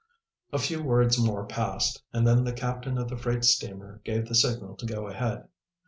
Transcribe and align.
A 0.51 0.57
few 0.57 0.81
words 0.81 1.19
more 1.23 1.45
passed, 1.45 2.01
and 2.11 2.25
then 2.25 2.43
the 2.43 2.53
captain 2.53 2.97
of 2.97 3.07
the 3.07 3.17
freight 3.17 3.45
steamer 3.45 4.01
gave 4.03 4.25
the 4.27 4.33
signal 4.33 4.75
to 4.77 4.85
go 4.87 5.05
ahead. 5.07 5.47